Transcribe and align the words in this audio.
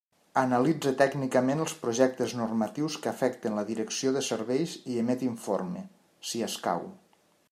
Analitza 0.41 0.91
tècnicament 1.01 1.59
els 1.65 1.75
projectes 1.83 2.33
normatius 2.39 2.95
que 3.03 3.11
afecten 3.13 3.59
la 3.59 3.65
Direcció 3.69 4.15
de 4.17 4.25
Serveis 4.31 4.75
i 4.95 4.99
emet 5.05 5.27
informe, 5.29 5.85
si 6.31 6.43
escau. 6.51 6.89